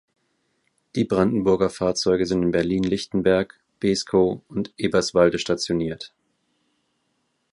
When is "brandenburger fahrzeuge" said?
1.03-2.25